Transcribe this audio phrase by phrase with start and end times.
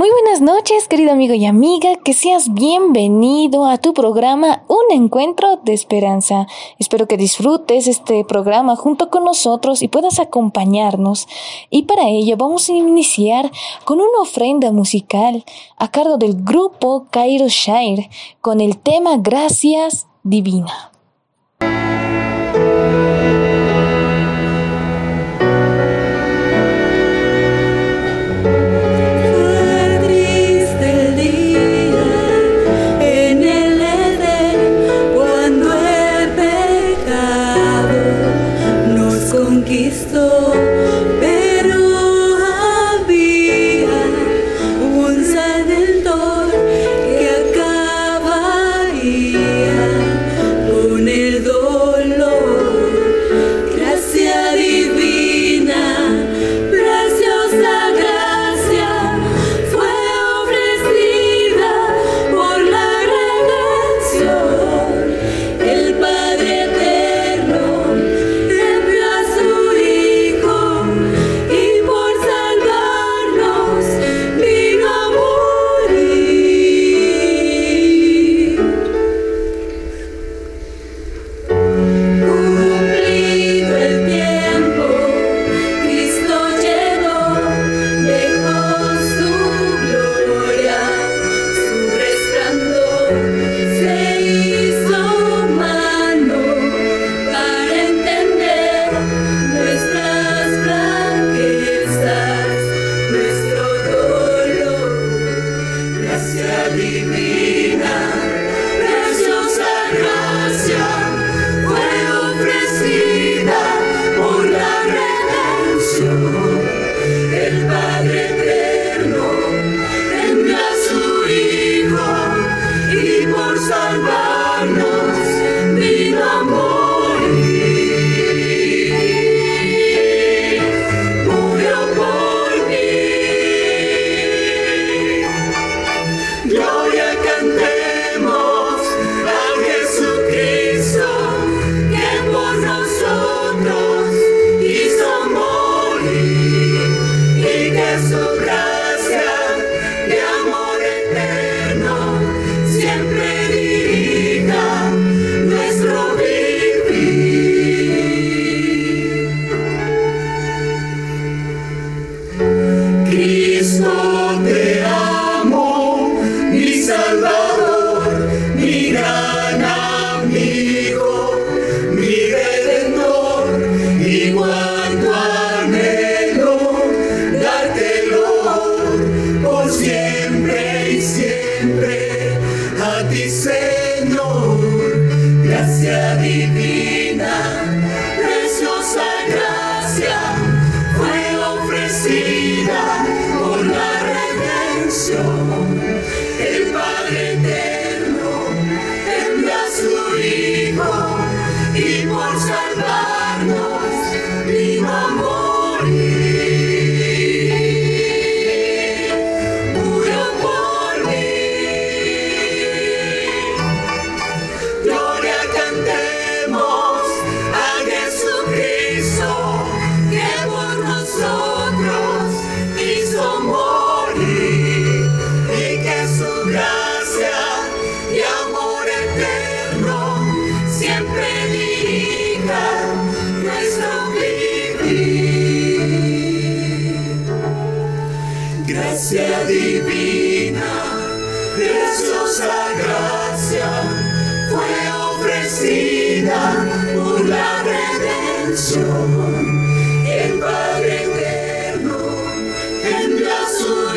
[0.00, 5.56] Muy buenas noches, querido amigo y amiga, que seas bienvenido a tu programa Un Encuentro
[5.56, 6.46] de Esperanza.
[6.78, 11.28] Espero que disfrutes este programa junto con nosotros y puedas acompañarnos.
[11.68, 13.52] Y para ello vamos a iniciar
[13.84, 15.44] con una ofrenda musical
[15.76, 18.08] a cargo del grupo Cairo Shire
[18.40, 20.89] con el tema Gracias Divina.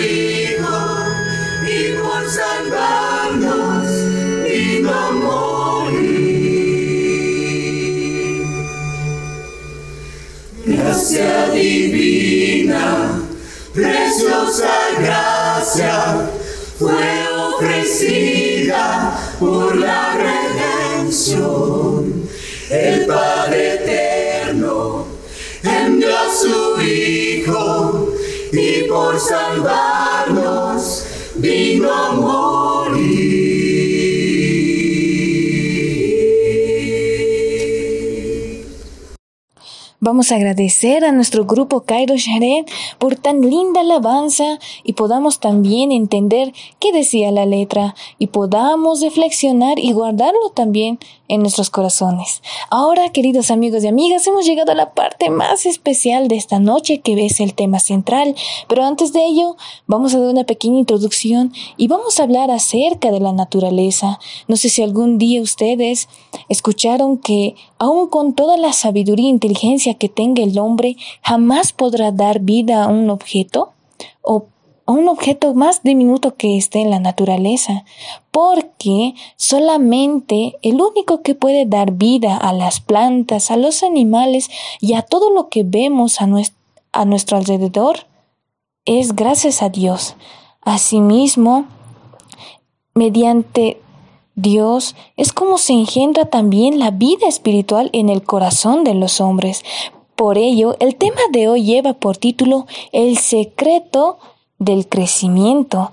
[0.03, 0.99] Hijo
[1.65, 3.88] y por salvarnos
[4.44, 6.03] vino a morir.
[10.65, 13.21] Gracia divina,
[13.73, 16.27] preciosa gracia,
[16.77, 22.27] fue ofrecida por la redención.
[22.69, 25.07] El Padre eterno
[25.63, 27.72] envió a su Hijo
[28.53, 31.05] y por salvarnos
[31.35, 33.53] vino a morir.
[40.05, 42.69] Vamos a agradecer a nuestro grupo Cairo Sharet
[43.00, 49.79] por tan linda alabanza y podamos también entender qué decía la letra y podamos reflexionar
[49.79, 50.99] y guardarlo también
[51.33, 52.44] en nuestros corazones.
[52.69, 57.01] Ahora, queridos amigos y amigas, hemos llegado a la parte más especial de esta noche
[57.01, 58.35] que es el tema central,
[58.68, 59.57] pero antes de ello
[59.88, 64.19] vamos a dar una pequeña introducción y vamos a hablar acerca de la naturaleza.
[64.47, 66.07] No sé si algún día ustedes
[66.50, 72.12] escucharon que aun con toda la sabiduría e inteligencia que tenga el hombre jamás podrá
[72.12, 73.74] dar vida a un objeto
[74.21, 74.45] o
[74.85, 77.85] a un objeto más diminuto que esté en la naturaleza,
[78.31, 84.50] porque solamente el único que puede dar vida a las plantas, a los animales
[84.81, 86.57] y a todo lo que vemos a, nuestro,
[86.91, 88.07] a nuestro alrededor
[88.85, 90.15] es gracias a Dios.
[90.62, 91.65] Asimismo,
[92.94, 93.80] mediante
[94.35, 99.63] Dios es como se engendra también la vida espiritual en el corazón de los hombres.
[100.15, 104.18] Por ello, el tema de hoy lleva por título El secreto
[104.63, 105.92] del crecimiento.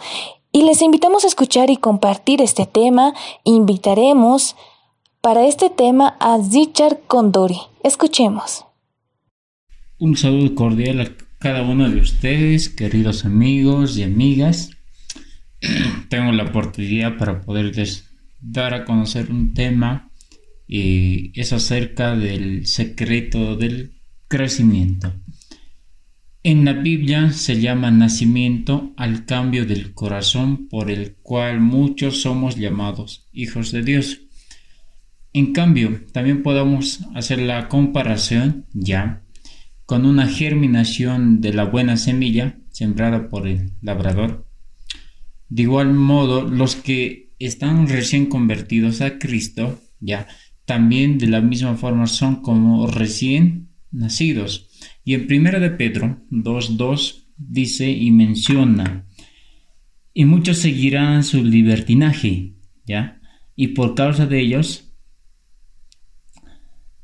[0.52, 3.14] Y les invitamos a escuchar y compartir este tema.
[3.44, 4.56] Invitaremos
[5.20, 7.58] para este tema a Zichar Condori.
[7.84, 8.64] Escuchemos.
[9.98, 14.70] Un saludo cordial a cada uno de ustedes, queridos amigos y amigas.
[16.08, 20.10] Tengo la oportunidad para poderles dar a conocer un tema
[20.66, 25.12] y es acerca del secreto del crecimiento.
[26.42, 32.56] En la Biblia se llama nacimiento al cambio del corazón por el cual muchos somos
[32.56, 34.22] llamados hijos de Dios.
[35.34, 39.22] En cambio, también podemos hacer la comparación ya
[39.84, 44.46] con una germinación de la buena semilla sembrada por el labrador.
[45.50, 50.26] De igual modo, los que están recién convertidos a Cristo, ya,
[50.64, 54.69] también de la misma forma son como recién nacidos.
[55.04, 59.06] Y en primera de Pedro 2.2 dice y menciona,
[60.12, 62.54] y muchos seguirán su libertinaje,
[62.84, 63.20] ya,
[63.56, 64.92] y por causa de ellos,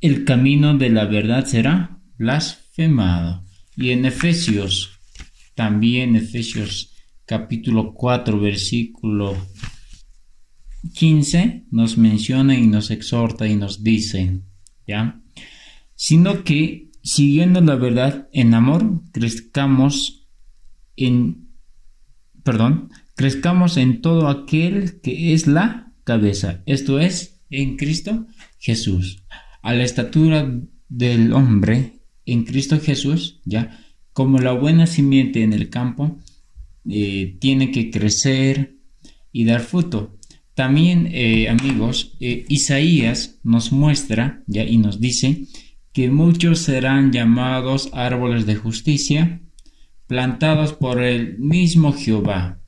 [0.01, 3.45] el camino de la verdad será blasfemado.
[3.77, 4.99] Y en Efesios,
[5.55, 6.95] también Efesios
[7.25, 9.37] capítulo 4, versículo
[10.95, 14.41] 15 nos menciona y nos exhorta y nos dice,
[14.87, 15.21] ¿ya?
[15.95, 20.29] Sino que siguiendo la verdad en amor, crezcamos
[20.97, 21.51] en,
[22.43, 28.27] perdón, crezcamos en todo aquel que es la cabeza, esto es, en Cristo
[28.59, 29.23] Jesús,
[29.63, 30.53] a la estatura
[30.89, 36.19] del hombre en Cristo Jesús, ya, como la buena simiente en el campo,
[36.89, 38.79] eh, tiene que crecer
[39.31, 40.19] y dar fruto,
[40.55, 45.47] también, eh, amigos, eh, Isaías nos muestra ya, y nos dice
[45.97, 49.41] que muchos serán llamados árboles de justicia,
[50.07, 52.61] plantados por el mismo Jehová.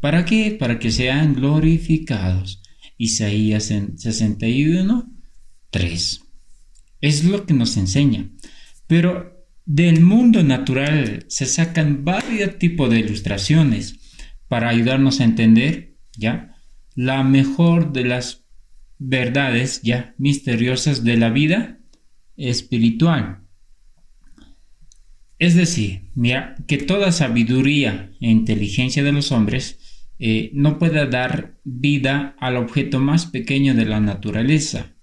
[0.00, 0.56] ¿Para qué?
[0.58, 2.60] Para que sean glorificados.
[2.98, 5.12] Isaías 61,
[5.70, 6.22] 3.
[7.00, 8.32] Es lo que nos enseña.
[8.88, 14.18] Pero del mundo natural se sacan varios tipos de ilustraciones
[14.48, 16.56] para ayudarnos a entender, ¿ya?
[16.96, 18.42] la mejor de las
[18.98, 21.78] verdades ya misteriosas de la vida
[22.36, 23.42] espiritual.
[25.38, 31.58] Es decir, mira, que toda sabiduría e inteligencia de los hombres eh, no pueda dar
[31.64, 34.94] vida al objeto más pequeño de la naturaleza,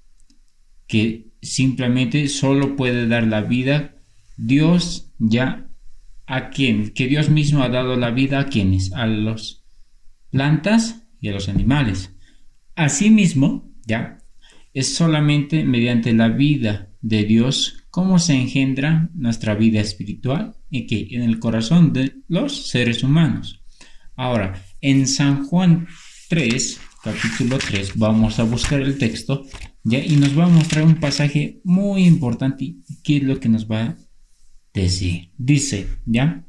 [0.87, 3.95] que simplemente solo puede dar la vida
[4.37, 5.69] Dios ya
[6.25, 9.65] a quien, que Dios mismo ha dado la vida a quienes, a los
[10.29, 12.15] plantas y a los animales.
[12.75, 14.19] Asimismo, ya,
[14.73, 21.07] es solamente mediante la vida de Dios cómo se engendra nuestra vida espiritual y que
[21.11, 23.63] en el corazón de los seres humanos.
[24.15, 25.87] Ahora, en San Juan
[26.29, 29.45] 3, capítulo 3, vamos a buscar el texto
[29.83, 33.69] ya y nos va a mostrar un pasaje muy importante qué es lo que nos
[33.69, 33.97] va a
[34.73, 35.31] decir.
[35.37, 36.45] Dice, ya,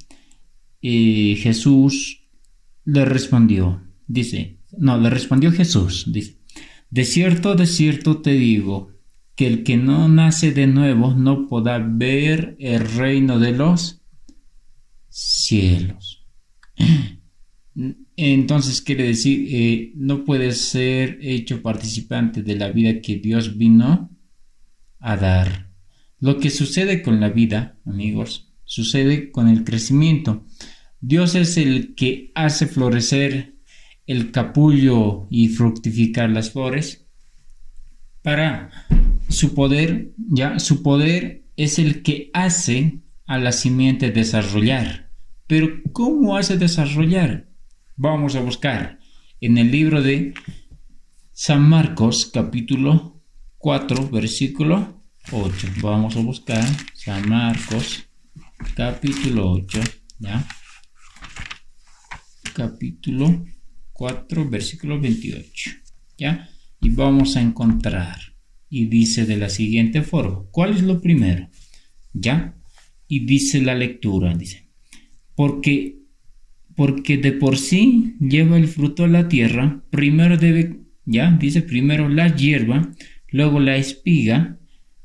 [0.82, 2.28] eh, Jesús
[2.84, 6.38] le respondió, dice, no, le respondió Jesús, dice,
[6.90, 8.90] de cierto, de cierto te digo,
[9.40, 14.02] que el que no nace de nuevo no podrá ver el reino de los
[15.08, 16.26] cielos.
[18.16, 24.10] Entonces quiere decir, eh, no puede ser hecho participante de la vida que Dios vino
[24.98, 25.70] a dar.
[26.18, 30.44] Lo que sucede con la vida, amigos, sucede con el crecimiento.
[31.00, 33.54] Dios es el que hace florecer
[34.06, 36.99] el capullo y fructificar las flores
[38.22, 38.70] para
[39.28, 45.10] su poder, ya su poder es el que hace a la simiente desarrollar.
[45.46, 47.48] Pero ¿cómo hace desarrollar?
[47.96, 48.98] Vamos a buscar
[49.40, 50.34] en el libro de
[51.32, 53.22] San Marcos capítulo
[53.58, 55.68] 4 versículo 8.
[55.82, 58.08] Vamos a buscar San Marcos
[58.74, 59.80] capítulo 8,
[60.18, 60.46] ¿ya?
[62.54, 63.44] Capítulo
[63.92, 65.70] 4 versículo 28,
[66.18, 66.49] ¿ya?
[66.80, 68.18] Y vamos a encontrar
[68.68, 71.48] y dice de la siguiente forma, ¿cuál es lo primero?
[72.12, 72.56] ¿Ya?
[73.08, 74.68] Y dice la lectura, dice,
[75.34, 76.00] porque
[76.80, 82.08] porque de por sí lleva el fruto a la tierra, primero debe, ya, dice primero
[82.08, 82.90] la hierba,
[83.28, 84.58] luego la espiga,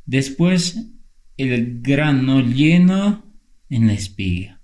[0.05, 0.93] después
[1.35, 3.29] el grano lleno
[3.69, 4.61] en la espiga.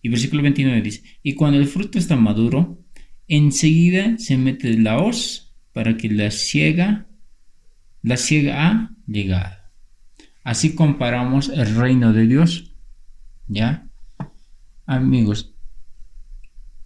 [0.00, 2.82] Y versículo 29 dice, y cuando el fruto está maduro,
[3.28, 5.43] enseguida se mete la hoz
[5.74, 7.06] para que la ciega,
[8.00, 9.56] la ciega ha llegado.
[10.42, 12.74] Así comparamos el reino de Dios,
[13.48, 13.90] ¿ya?
[14.86, 15.54] Amigos,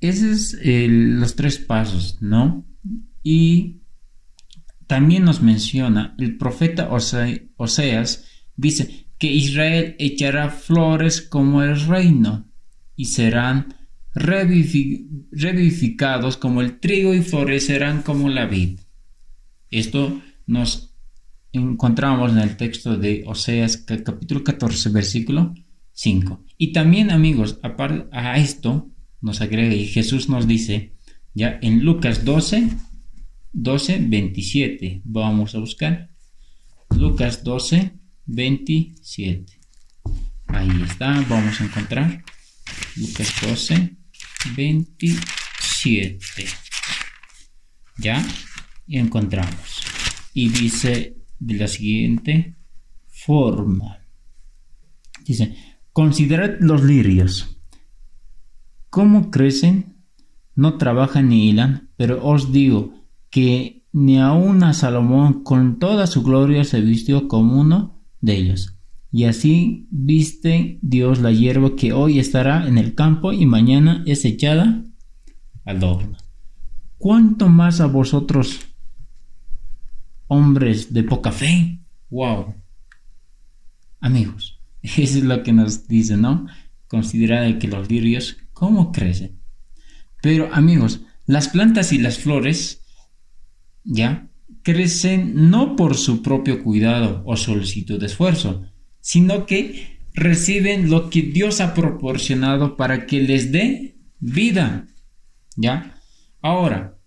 [0.00, 2.66] esos son los tres pasos, ¿no?
[3.23, 3.83] Y
[4.87, 8.25] también nos menciona el profeta Oseas,
[8.57, 12.49] dice que Israel echará flores como el reino
[12.97, 13.75] y serán
[14.14, 18.80] revivificados como el trigo y florecerán como la vid.
[19.70, 20.94] Esto nos
[21.52, 25.54] encontramos en el texto de Oseas capítulo 14 versículo
[25.92, 26.44] 5.
[26.56, 30.94] Y también amigos, aparte a esto, nos agrega y Jesús nos dice,
[31.34, 32.68] ya en Lucas 12,
[33.52, 36.10] 12, 27, vamos a buscar.
[36.90, 37.92] Lucas 12,
[38.26, 39.52] 27.
[40.46, 42.24] Ahí está, vamos a encontrar.
[42.96, 43.97] Lucas 12,
[44.57, 46.18] 27.
[47.99, 48.25] ¿Ya?
[48.87, 49.83] Y encontramos.
[50.35, 52.57] Y dice de la siguiente
[53.07, 53.99] forma.
[55.25, 55.57] Dice,
[55.92, 57.59] considerad los lirios
[58.90, 59.97] ¿Cómo crecen?
[60.54, 66.23] No trabajan ni hilan, pero os digo que ni aun a Salomón con toda su
[66.23, 68.77] gloria se vistió como uno de ellos.
[69.18, 74.25] Y así viste Dios la hierba que hoy estará en el campo y mañana es
[74.25, 74.84] echada
[75.64, 76.16] al horno.
[76.98, 78.60] ¿Cuánto más a vosotros,
[80.28, 81.80] hombres de poca fe?
[82.10, 82.54] ¡Wow!
[83.98, 86.46] Amigos, eso es lo que nos dice, ¿no?
[86.87, 89.40] Considerad que los lirios cómo crecen.
[90.22, 92.84] Pero amigos, las plantas y las flores,
[93.82, 94.30] ya,
[94.62, 98.67] crecen no por su propio cuidado o solicitud de esfuerzo,
[99.08, 104.86] sino que reciben lo que Dios ha proporcionado para que les dé vida.
[105.56, 105.98] ¿Ya?
[106.42, 106.98] Ahora,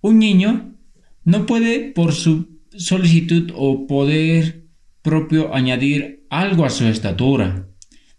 [0.00, 0.78] un niño
[1.24, 4.64] no puede por su solicitud o poder
[5.02, 7.68] propio añadir algo a su estatura,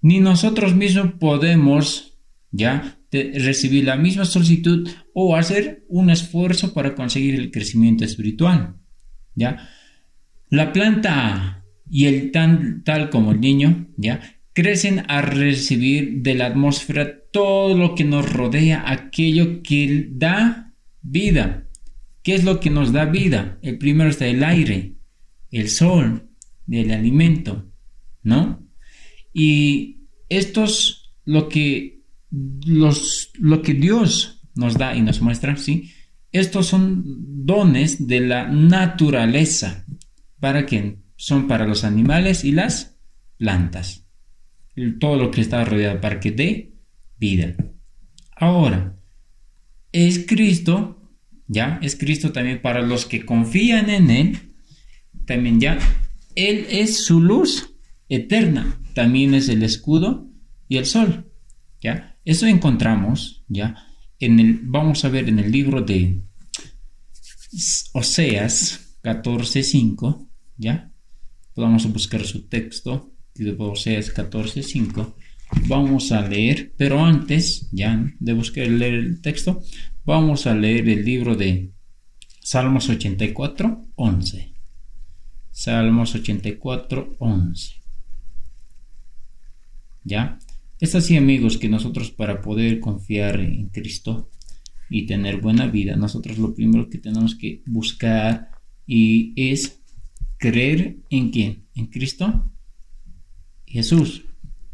[0.03, 2.20] ni nosotros mismos podemos
[2.51, 8.75] ya recibir la misma solicitud o hacer un esfuerzo para conseguir el crecimiento espiritual.
[9.34, 9.67] ¿Ya?
[10.50, 11.61] La planta
[11.91, 14.21] y el tan, tal como el niño, ¿ya?
[14.53, 21.67] Crecen a recibir de la atmósfera todo lo que nos rodea, aquello que da vida.
[22.24, 23.60] ¿Qué es lo que nos da vida?
[23.62, 24.93] El primero está el aire,
[25.51, 26.29] el sol,
[26.69, 27.69] el alimento,
[28.24, 28.65] ¿no?
[29.33, 32.03] Y estos, lo que
[32.65, 35.91] los, lo que Dios nos da y nos muestra, ¿sí?
[36.31, 37.03] Estos son
[37.45, 39.86] dones de la naturaleza.
[40.39, 42.98] ¿Para que Son para los animales y las
[43.38, 44.08] plantas.
[45.00, 46.74] Todo lo que está rodeado para que dé
[47.20, 47.56] vida.
[48.36, 48.96] Ahora,
[49.92, 51.00] es Cristo,
[51.46, 54.56] ya, es Cristo también para los que confían en Él,
[55.28, 55.78] también ya,
[56.34, 57.75] Él es su luz
[58.10, 60.28] eterna, también es el escudo
[60.68, 61.32] y el sol,
[61.80, 62.18] ya.
[62.25, 63.75] Eso encontramos, ¿ya?
[64.18, 66.24] En el, vamos a ver en el libro de
[67.94, 70.90] Oseas 14.5, ¿ya?
[71.55, 73.12] Vamos a buscar su texto,
[73.58, 75.13] Oseas 14.5.
[75.67, 79.62] Vamos a leer, pero antes, ya, de buscar leer el texto,
[80.05, 81.72] vamos a leer el libro de
[82.41, 84.53] Salmos 84, 11.
[85.51, 87.74] Salmos 84, 11.
[90.03, 90.39] ¿Ya?
[90.79, 94.31] Es así amigos que nosotros para poder confiar en Cristo
[94.89, 98.50] y tener buena vida, nosotros lo primero que tenemos que buscar
[98.88, 99.81] y es
[100.41, 102.51] creer en quién, en Cristo
[103.67, 104.25] Jesús,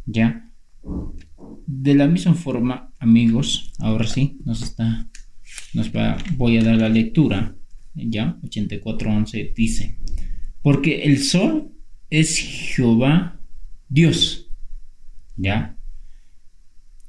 [0.06, 0.50] ¿ya?
[1.68, 5.10] De la misma forma, amigos, ahora sí, nos está,
[5.74, 7.54] nos va, voy a dar la lectura,
[7.94, 8.40] ¿ya?
[8.44, 10.00] 84.11 dice,
[10.64, 11.74] porque el sol
[12.10, 13.40] es Jehová
[13.90, 14.50] Dios.
[15.36, 15.78] ¿Ya?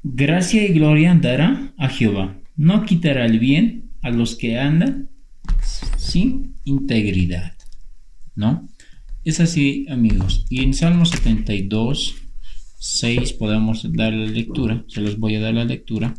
[0.03, 2.37] Gracia y gloria dará a Jehová.
[2.57, 5.11] No quitará el bien a los que andan
[5.97, 7.58] sin integridad.
[8.39, 8.69] ¿No?
[9.25, 10.47] Es así, amigos.
[10.49, 12.15] Y en Salmo 72,
[12.79, 14.85] 6 podemos dar la lectura.
[14.87, 16.15] Se los voy a dar la lectura.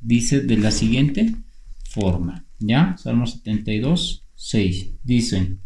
[0.00, 1.36] Dice de la siguiente
[1.88, 2.44] forma.
[2.58, 2.96] ¿Ya?
[2.98, 4.94] Salmo 72, 6.
[5.04, 5.58] Dice,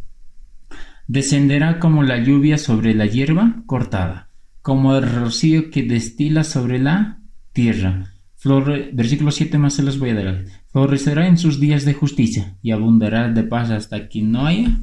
[1.08, 4.28] descenderá como la lluvia sobre la hierba cortada,
[4.60, 7.22] como el rocío que destila sobre la
[7.54, 8.12] tierra.
[8.92, 10.44] versículo 7 más se los voy a dar.
[10.66, 14.82] Florecerá en sus días de justicia y abundará de paz hasta que no haya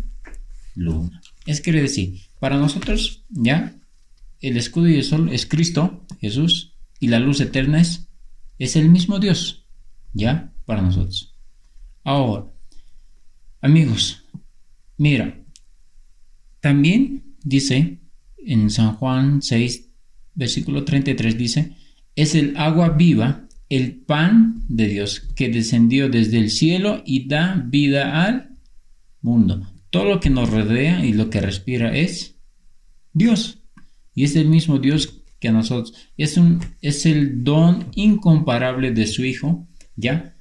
[0.76, 1.22] luna.
[1.46, 3.76] Es quiere decir, para nosotros ya
[4.40, 8.08] el escudo y el sol es Cristo, Jesús, y la luz eterna es,
[8.60, 9.66] es el mismo Dios,
[10.14, 11.36] ya, para nosotros.
[12.04, 12.46] Ahora,
[13.62, 14.24] amigos,
[14.98, 15.40] mira,
[16.60, 18.00] también dice
[18.38, 19.90] en San Juan 6,
[20.34, 21.76] versículo 33, dice,
[22.16, 27.64] es el agua viva, el pan de Dios que descendió desde el cielo y da
[27.68, 28.58] vida al
[29.22, 29.68] mundo.
[29.92, 32.40] Todo lo que nos rodea y lo que respira es
[33.14, 33.60] Dios.
[34.16, 35.94] Y es el mismo Dios que a nosotros.
[36.18, 39.68] Es, un, es el don incomparable de su Hijo.
[39.96, 40.36] ¿Ya?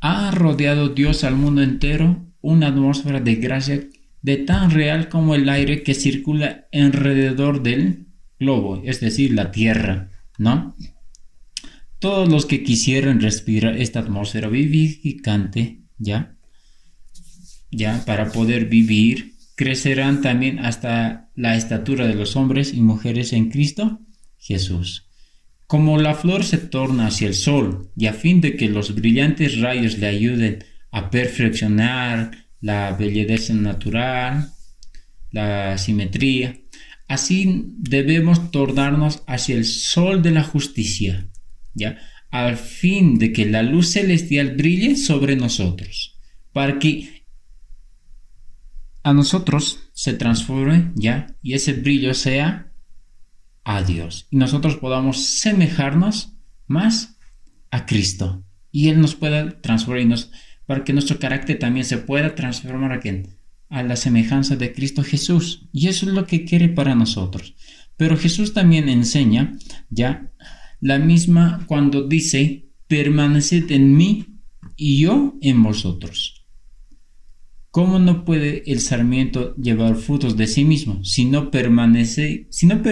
[0.00, 3.88] Ha rodeado Dios al mundo entero una atmósfera de gracia
[4.20, 8.06] de tan real como el aire que circula alrededor del
[8.38, 10.76] globo, es decir, la Tierra, ¿no?
[11.98, 16.31] Todos los que quisieran respirar esta atmósfera vivificante, ¿ya?
[17.72, 23.50] Ya, para poder vivir, crecerán también hasta la estatura de los hombres y mujeres en
[23.50, 23.98] Cristo
[24.38, 25.08] Jesús.
[25.66, 29.58] Como la flor se torna hacia el sol y a fin de que los brillantes
[29.58, 34.52] rayos le ayuden a perfeccionar la belleza natural,
[35.30, 36.60] la simetría,
[37.08, 41.26] así debemos tornarnos hacia el sol de la justicia
[41.74, 41.98] ¿ya?
[42.30, 46.18] Al fin de que la luz celestial brille sobre nosotros,
[46.52, 47.21] para que
[49.02, 51.34] a nosotros se transforme, ¿ya?
[51.42, 52.72] Y ese brillo sea
[53.64, 54.26] a Dios.
[54.30, 56.34] Y nosotros podamos semejarnos
[56.66, 57.18] más
[57.70, 58.44] a Cristo.
[58.70, 60.30] Y Él nos pueda transformarnos
[60.66, 63.00] para que nuestro carácter también se pueda transformar a
[63.68, 65.68] A la semejanza de Cristo Jesús.
[65.72, 67.54] Y eso es lo que quiere para nosotros.
[67.96, 69.56] Pero Jesús también enseña,
[69.90, 70.32] ya,
[70.80, 74.40] la misma cuando dice, permaneced en mí
[74.76, 76.41] y yo en vosotros.
[77.72, 82.82] ¿Cómo no puede el sarmiento llevar frutos de sí mismo si no permanece, si no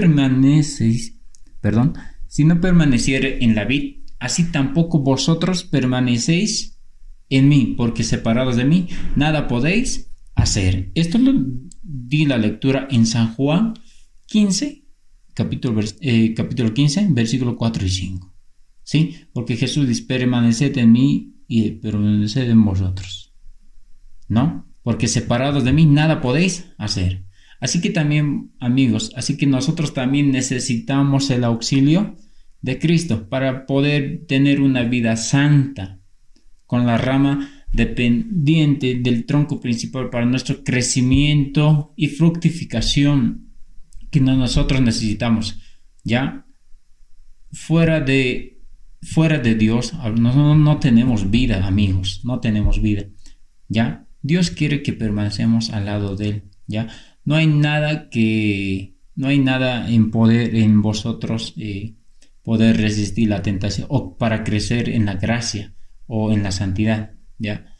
[1.61, 1.93] perdón,
[2.29, 6.79] si no permaneciere en la vid, así tampoco vosotros permanecéis
[7.29, 10.91] en mí, porque separados de mí nada podéis hacer.
[10.95, 11.35] Esto lo
[11.83, 13.75] di la lectura en San Juan
[14.29, 14.87] 15,
[15.35, 18.35] capítulo, eh, capítulo 15, versículo 4 y 5.
[18.83, 19.17] ¿Sí?
[19.35, 23.35] Porque Jesús dice, permaneced en mí y permaneced en vosotros.
[24.27, 24.70] ¿No?
[24.83, 27.25] Porque separados de mí nada podéis hacer.
[27.61, 32.17] Así que también, amigos, así que nosotros también necesitamos el auxilio
[32.63, 35.99] de Cristo para poder tener una vida santa
[36.67, 43.53] con la rama dependiente del tronco principal para nuestro crecimiento y fructificación
[44.11, 45.59] que nosotros necesitamos.
[46.03, 46.47] ¿Ya?
[47.53, 48.63] Fuera de,
[49.03, 53.05] fuera de Dios, no, no, tenemos vida, amigos, no tenemos vida.
[53.69, 54.07] ¿Ya?
[54.23, 56.43] Dios quiere que permanecemos al lado de Él.
[56.67, 56.89] ¿Ya?
[57.25, 61.95] No hay nada que, no hay nada en poder en vosotros eh,
[62.43, 65.75] poder resistir la tentación o para crecer en la gracia
[66.07, 67.13] o en la santidad.
[67.39, 67.75] ¿Ya?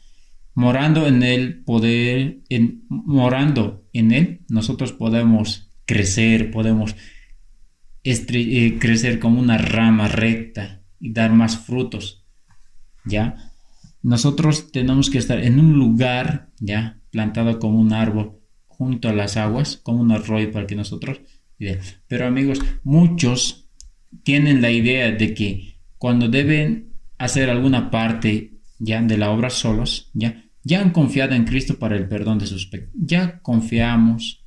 [0.53, 6.95] Morando en Él, poder, en, morando en Él, nosotros podemos crecer, podemos
[8.03, 12.25] eh, crecer como una rama recta y dar más frutos,
[13.05, 13.50] ¿ya?
[14.03, 16.99] Nosotros tenemos que estar en un lugar, ¿ya?
[17.11, 21.21] Plantado como un árbol junto a las aguas, como un arroyo para que nosotros...
[22.07, 23.69] Pero amigos, muchos
[24.23, 30.09] tienen la idea de que cuando deben hacer alguna parte ya de la obra solos,
[30.13, 32.95] ya, ya han confiado en Cristo para el perdón de sus pecados.
[32.95, 34.43] Ya confiamos,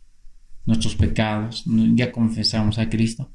[0.66, 1.62] nuestros pecados,
[1.94, 3.30] ya confesamos a Cristo,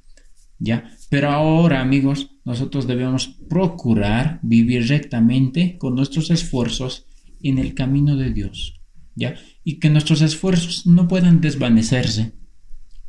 [0.59, 0.91] ¿ya?
[1.09, 7.07] Pero ahora, amigos, nosotros debemos procurar vivir rectamente con nuestros esfuerzos
[7.41, 8.81] en el camino de Dios,
[9.15, 9.35] ¿ya?
[9.63, 12.33] Y que nuestros esfuerzos no puedan desvanecerse,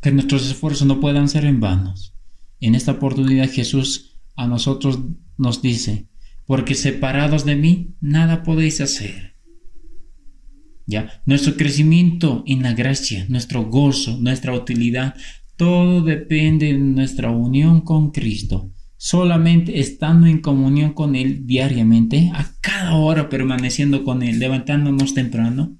[0.00, 2.14] que nuestros esfuerzos no puedan ser en vanos.
[2.60, 5.00] En esta oportunidad Jesús a nosotros
[5.36, 6.08] nos dice,
[6.46, 9.30] porque separados de mí nada podéis hacer.
[11.24, 15.14] Nuestro crecimiento en la gracia, nuestro gozo, nuestra utilidad,
[15.60, 18.72] Todo depende de nuestra unión con Cristo.
[18.96, 25.78] Solamente estando en comunión con Él diariamente, a cada hora permaneciendo con Él, levantándonos temprano,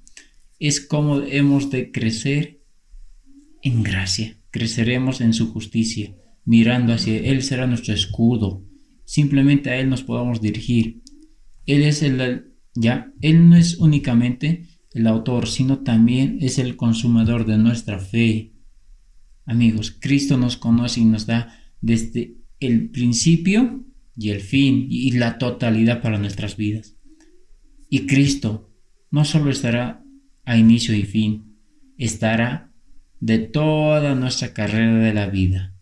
[0.59, 2.61] es como hemos de crecer
[3.63, 4.37] en gracia.
[4.51, 6.15] Creceremos en su justicia,
[6.45, 8.63] mirando hacia Él será nuestro escudo.
[9.03, 11.01] Simplemente a Él nos podamos dirigir.
[11.65, 17.47] Él es el, ya, Él no es únicamente el autor, sino también es el consumador
[17.47, 18.50] de nuestra fe.
[19.45, 23.83] Amigos, Cristo nos conoce y nos da desde el principio
[24.15, 26.95] y el fin y la totalidad para nuestras vidas.
[27.89, 28.69] Y Cristo
[29.09, 30.03] no solo estará
[30.45, 31.57] a inicio y fin,
[31.97, 32.71] estará
[33.19, 35.75] de toda nuestra carrera de la vida.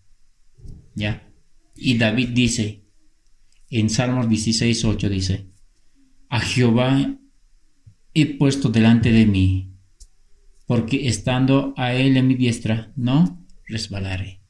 [0.96, 1.32] ¿Ya?
[1.76, 2.86] Y David dice,
[3.70, 5.50] en Salmos 16, 8 dice,
[6.28, 7.18] a Jehová
[8.14, 9.74] he puesto delante de mí,
[10.66, 13.39] porque estando a Él en mi diestra, no
[13.70, 14.42] resbalaré.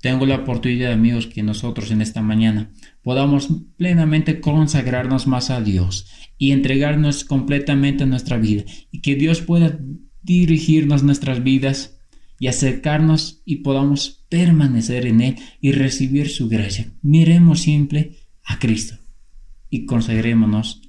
[0.00, 2.72] Tengo la oportunidad, amigos, que nosotros en esta mañana
[3.02, 9.42] podamos plenamente consagrarnos más a Dios y entregarnos completamente a nuestra vida y que Dios
[9.42, 9.78] pueda
[10.22, 12.00] dirigirnos nuestras vidas
[12.40, 16.92] y acercarnos y podamos permanecer en Él y recibir su gracia.
[17.00, 18.96] Miremos siempre a Cristo
[19.70, 20.82] y consagrémonos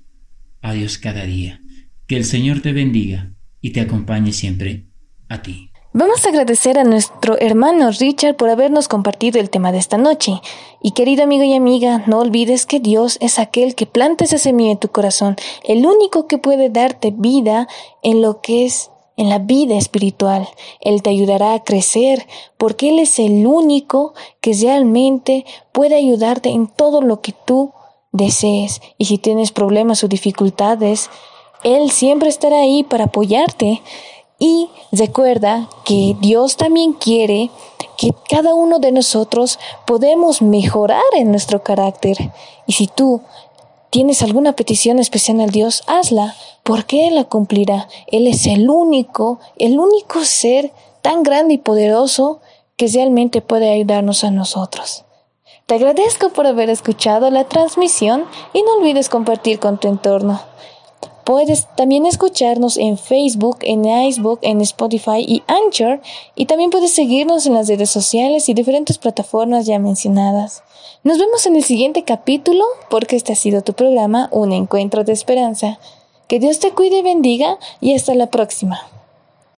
[0.61, 1.61] a Dios cada día.
[2.07, 4.87] Que el Señor te bendiga y te acompañe siempre
[5.29, 5.69] a ti.
[5.95, 10.41] Vamos a agradecer a nuestro hermano Richard por habernos compartido el tema de esta noche.
[10.81, 14.71] Y querido amigo y amiga, no olvides que Dios es aquel que planta esa semilla
[14.71, 17.67] en tu corazón, el único que puede darte vida
[18.01, 20.47] en lo que es en la vida espiritual.
[20.81, 22.25] Él te ayudará a crecer
[22.57, 27.71] porque Él es el único que realmente puede ayudarte en todo lo que tú
[28.11, 28.81] desees.
[28.97, 31.11] Y si tienes problemas o dificultades,
[31.63, 33.83] Él siempre estará ahí para apoyarte.
[34.43, 37.49] Y recuerda que Dios también quiere
[37.97, 42.17] que cada uno de nosotros podemos mejorar en nuestro carácter.
[42.67, 43.21] Y si tú
[43.89, 47.87] tienes alguna petición especial al Dios, hazla, porque Él la cumplirá.
[48.07, 52.41] Él es el único, el único ser tan grande y poderoso
[52.75, 55.05] que realmente puede ayudarnos a nosotros.
[55.67, 60.41] Te agradezco por haber escuchado la transmisión y no olvides compartir con tu entorno.
[61.23, 66.01] Puedes también escucharnos en Facebook, en Icebook, en Spotify y Anchor.
[66.35, 70.63] Y también puedes seguirnos en las redes sociales y diferentes plataformas ya mencionadas.
[71.03, 75.13] Nos vemos en el siguiente capítulo porque este ha sido tu programa Un Encuentro de
[75.13, 75.79] Esperanza.
[76.27, 78.81] Que Dios te cuide y bendiga y hasta la próxima.